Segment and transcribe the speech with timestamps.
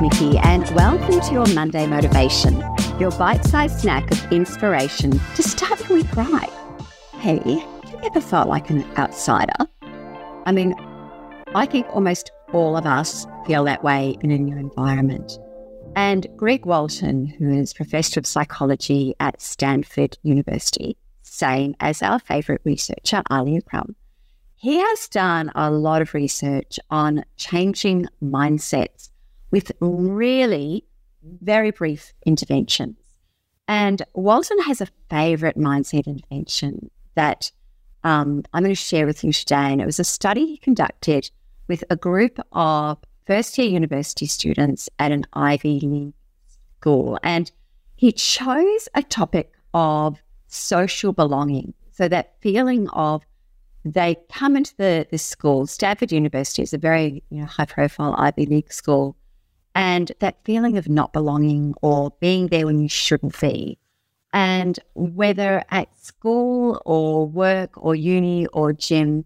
[0.00, 2.58] Nikki, and welcome to your Monday Motivation,
[2.98, 6.48] your bite sized snack of inspiration to start your week right.
[7.18, 9.52] Hey, you ever felt like an outsider?
[10.46, 10.74] I mean,
[11.54, 15.38] I think almost all of us feel that way in a new environment.
[15.96, 22.62] And Greg Walton, who is professor of psychology at Stanford University, same as our favorite
[22.64, 23.94] researcher, Alia Crum,
[24.56, 29.09] he has done a lot of research on changing mindsets
[29.50, 30.84] with really
[31.42, 32.96] very brief interventions.
[33.68, 37.52] And Walton has a favorite mindset intervention that
[38.02, 39.72] um, I'm going to share with you today.
[39.72, 41.30] And it was a study he conducted
[41.68, 46.14] with a group of first year university students at an Ivy League
[46.78, 47.18] school.
[47.22, 47.50] And
[47.96, 51.74] he chose a topic of social belonging.
[51.92, 53.22] So that feeling of
[53.84, 55.66] they come into the, the school.
[55.66, 59.16] Stanford University is a very you know, high profile Ivy League school.
[59.74, 63.78] And that feeling of not belonging or being there when you shouldn't be.
[64.32, 69.24] And whether at school or work or uni or gym,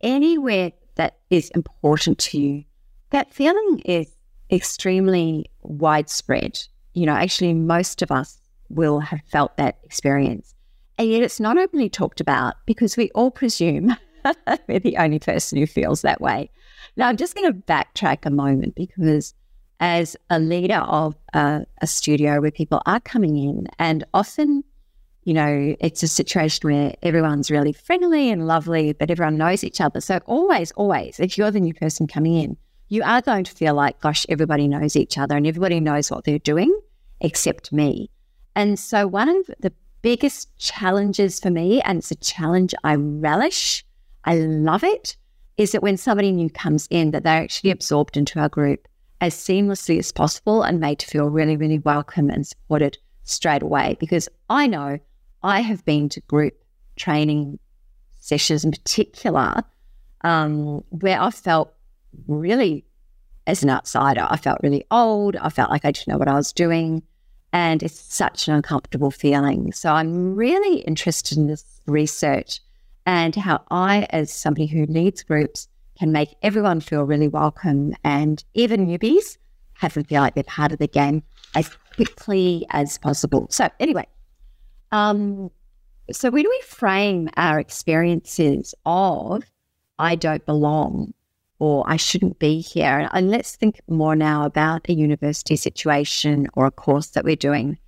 [0.00, 2.64] anywhere that is important to you,
[3.10, 4.08] that feeling is
[4.50, 6.60] extremely widespread.
[6.94, 8.38] You know, actually, most of us
[8.68, 10.54] will have felt that experience.
[10.98, 13.96] And yet it's not openly talked about because we all presume
[14.68, 16.50] we're the only person who feels that way.
[16.96, 19.34] Now, I'm just going to backtrack a moment because
[19.82, 24.62] as a leader of a, studio where people are coming in, and often,
[25.24, 29.80] you know, it's a situation where everyone's really friendly and lovely, but everyone knows each
[29.80, 30.00] other.
[30.00, 32.56] So, always, always, if you're the new person coming in,
[32.90, 36.24] you are going to feel like, gosh, everybody knows each other and everybody knows what
[36.24, 36.72] they're doing
[37.20, 38.08] except me.
[38.54, 39.72] And so, one of the
[40.02, 43.84] biggest challenges for me, and it's a challenge I relish,
[44.24, 45.16] I love it,
[45.56, 48.86] is that when somebody new comes in, that they're actually absorbed into our group
[49.22, 53.96] as seamlessly as possible and made to feel really, really welcome and supported straight away.
[54.00, 54.98] Because I know
[55.44, 56.54] I have been to group
[56.96, 57.60] training
[58.18, 59.62] sessions in particular
[60.22, 61.72] um, where I felt
[62.26, 62.84] really,
[63.46, 65.36] as an outsider, I felt really old.
[65.36, 67.04] I felt like I didn't know what I was doing.
[67.52, 69.70] And it's such an uncomfortable feeling.
[69.72, 72.60] So I'm really interested in this research
[73.06, 75.68] and how I, as somebody who leads groups,
[76.02, 79.38] can make everyone feel really welcome and even newbies
[79.74, 81.22] have them feel like they're part of the game
[81.54, 83.46] as quickly as possible.
[83.50, 84.08] So, anyway,
[84.90, 85.48] um,
[86.10, 89.44] so when we frame our experiences of
[89.96, 91.14] I don't belong
[91.60, 93.08] or I shouldn't be here.
[93.12, 97.78] And let's think more now about a university situation or a course that we're doing.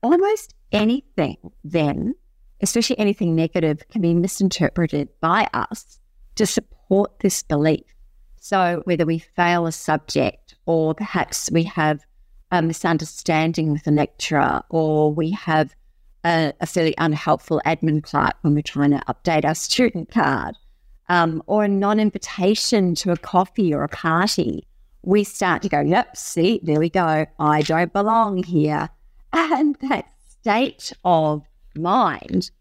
[0.00, 2.14] Almost anything then,
[2.60, 5.98] especially anything negative, can be misinterpreted by us
[6.36, 6.73] to support
[7.20, 7.84] this belief.
[8.40, 12.00] So whether we fail a subject or perhaps we have
[12.50, 15.74] a misunderstanding with a lecturer or we have
[16.24, 20.56] a, a fairly unhelpful admin clerk when we're trying to update our student card
[21.08, 24.66] um, or a non invitation to a coffee or a party,
[25.02, 27.26] we start to go, yep, see, there we go.
[27.38, 28.88] I don't belong here.
[29.36, 31.42] And that state of
[31.74, 32.52] mind,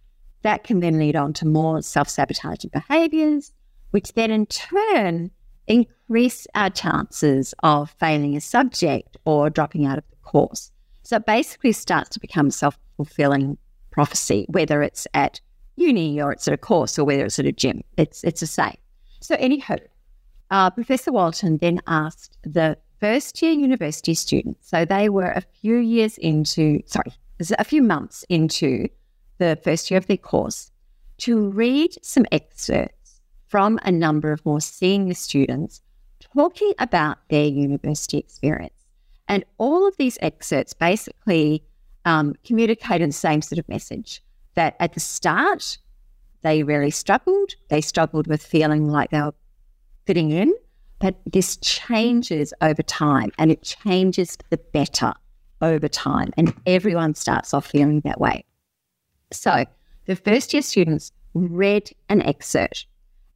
[0.42, 3.52] that can then lead on to more self sabotaging behaviors,
[3.94, 5.30] which then in turn
[5.68, 10.72] increase our chances of failing a subject or dropping out of the course.
[11.04, 13.56] So it basically starts to become a self fulfilling
[13.92, 15.40] prophecy, whether it's at
[15.76, 17.84] uni or it's at a course or whether it's at a gym.
[17.98, 18.78] It's it's the same.
[19.20, 19.76] So anyhow,
[20.50, 25.78] uh, Professor Walton then asked the first year university students, so they were a few
[25.78, 27.14] years into, sorry,
[27.60, 28.90] a few months into
[29.38, 30.72] the first year of their course,
[31.20, 33.03] to read some excerpts
[33.53, 35.80] from a number of more senior students
[36.34, 38.74] talking about their university experience.
[39.28, 41.63] And all of these excerpts basically
[42.03, 44.24] um, communicated the same sort of message
[44.56, 45.78] that at the start,
[46.42, 47.53] they really struggled.
[47.69, 49.36] They struggled with feeling like they were
[50.07, 50.51] fitting in,
[50.98, 55.13] but this changes over time and it changes for the better
[55.62, 56.33] over time.
[56.38, 58.45] And everyone starts off feeling that way.
[59.31, 59.66] So
[60.07, 62.88] the first year students read an excerpt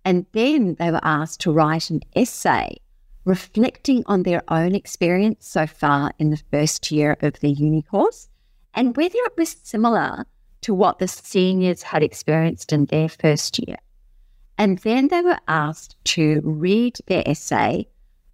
[0.08, 2.78] and then they were asked to write an essay
[3.26, 8.30] reflecting on their own experience so far in the first year of the uni course
[8.74, 10.26] and whether it was similar
[10.62, 13.76] to what the seniors had experienced in their first year.
[14.58, 17.90] And then they were asked to read their essay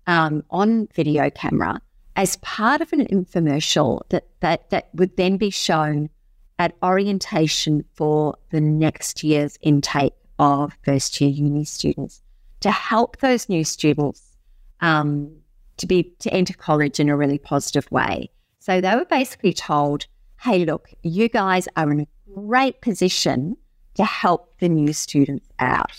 [0.06, 1.82] um, on video camera
[2.16, 6.12] as part of an infomercial that, that, that would then be shown
[6.60, 12.22] at orientation for the next year's intake of first year uni students
[12.60, 14.36] to help those new students
[14.82, 15.32] um,
[15.78, 18.30] to be to enter college in a really positive way.
[18.60, 20.06] So they were basically told,
[20.42, 23.58] hey, look, you guys are in a great position
[23.96, 25.92] to help the new students out.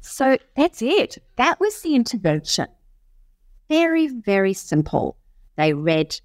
[0.00, 1.18] So that's it.
[1.36, 2.68] That was the intervention.
[3.68, 5.16] Very, very simple.
[5.56, 6.18] They read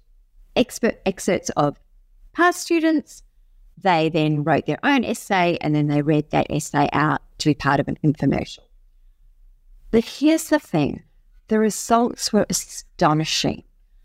[0.54, 1.78] expert excerpts of
[2.32, 3.22] past students.
[3.82, 7.54] They then wrote their own essay and then they read that essay out to be
[7.54, 8.60] part of an infomercial.
[9.90, 11.02] But here's the thing
[11.48, 13.62] the results were astonishing.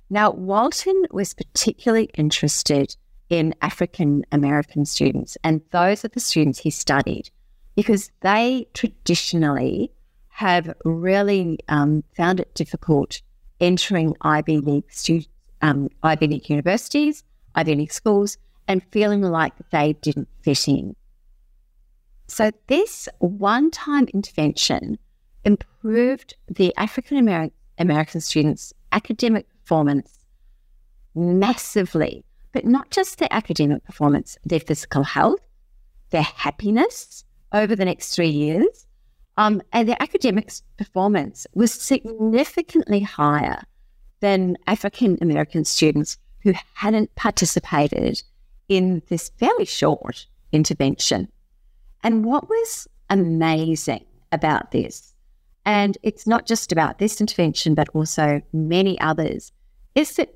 [0.10, 2.96] Now, Walton was particularly interested
[3.30, 7.30] in African American students, and those are the students he studied
[7.76, 9.92] because they traditionally
[10.28, 13.22] have really um, found it difficult
[13.60, 15.30] entering Ivy League students,
[15.62, 17.24] um, Ivy League universities,
[17.56, 18.38] Ivy League schools,
[18.72, 20.96] and feeling like they didn't fit in.
[22.28, 24.98] So this one-time intervention
[25.44, 27.18] improved the African
[27.78, 30.20] American students' academic performance
[31.14, 32.24] massively,
[32.54, 35.42] but not just their academic performance, their physical health,
[36.12, 38.88] their happiness over the next three years,
[39.36, 43.64] um, and their academic performance was significantly higher
[44.22, 48.24] than African American students who hadn't participated
[48.72, 51.28] in this fairly short intervention.
[52.04, 55.14] And what was amazing about this,
[55.66, 59.52] and it's not just about this intervention, but also many others,
[59.94, 60.34] is that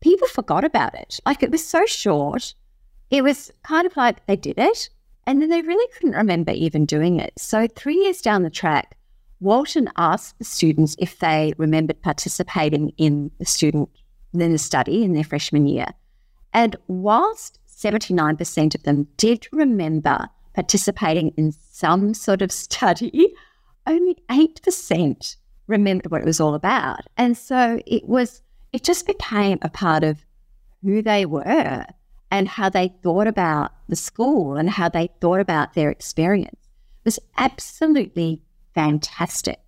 [0.00, 1.20] people forgot about it.
[1.24, 2.56] Like it was so short.
[3.10, 4.90] It was kind of like they did it
[5.24, 7.34] and then they really couldn't remember even doing it.
[7.38, 8.96] So, three years down the track,
[9.38, 13.90] Walton asked the students if they remembered participating in the student
[14.34, 15.86] in the study in their freshman year.
[16.52, 23.34] And whilst 79% of them did remember participating in some sort of study,
[23.86, 25.36] only 8%
[25.66, 27.00] remembered what it was all about.
[27.16, 28.42] And so it was
[28.72, 30.24] it just became a part of
[30.82, 31.86] who they were
[32.30, 36.66] and how they thought about the school and how they thought about their experience
[37.06, 38.42] it was absolutely
[38.74, 39.60] fantastic.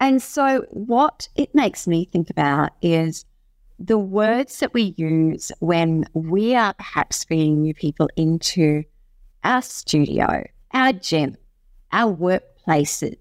[0.00, 3.26] And so, what it makes me think about is
[3.84, 8.84] the words that we use when we are perhaps bringing new people into
[9.42, 11.36] our studio, our gym,
[11.90, 13.16] our workplaces,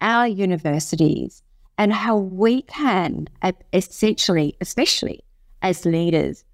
[0.00, 1.42] our universities,
[1.76, 3.28] and how we can
[3.74, 5.20] essentially, especially
[5.60, 6.44] as leaders,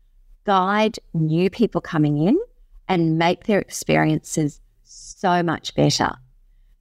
[0.45, 2.37] guide new people coming in
[2.89, 6.11] and make their experiences so much better.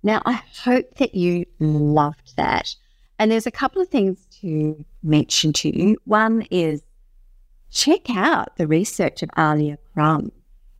[0.02, 2.75] Now, I hope that you loved that.
[3.19, 5.98] And there's a couple of things to mention to you.
[6.06, 6.84] One is
[7.72, 10.31] check out the research of Alia Crum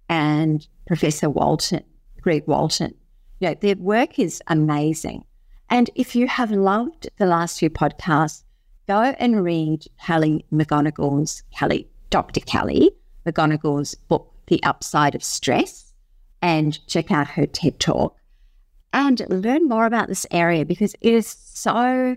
[0.08, 1.84] and Professor Walton,
[2.22, 2.96] Greg Walton.
[3.40, 5.24] You know, their work is amazing.
[5.70, 8.44] And if you have loved the last few podcasts,
[8.88, 12.40] go and read Kelly McGonigal's, Kelly, Dr.
[12.42, 12.92] Kelly
[13.26, 15.94] McGonigal's book, The Upside of Stress,
[16.42, 18.16] and check out her TED Talk
[18.92, 22.16] and learn more about this area because it is so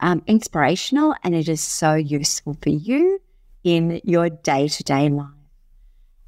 [0.00, 3.20] um, inspirational and it is so useful for you
[3.64, 5.28] in your day to day life.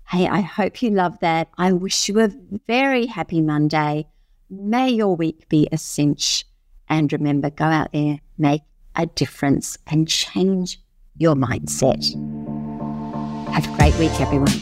[0.09, 1.49] Hey, I hope you love that.
[1.57, 2.31] I wish you a
[2.67, 4.09] very happy Monday.
[4.51, 6.45] May your week be a cinch.
[6.89, 8.63] And remember, go out there, make
[8.97, 10.81] a difference, and change
[11.17, 12.13] your mindset.
[13.53, 14.61] Have a great week, everyone.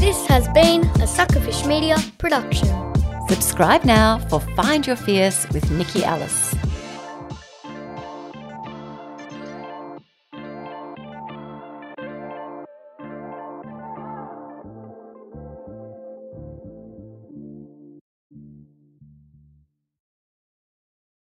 [0.00, 2.95] This has been a Suckerfish Media production.
[3.28, 6.54] Subscribe now for Find Your Fierce with Nikki Ellis.